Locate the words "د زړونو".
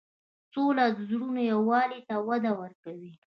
0.95-1.41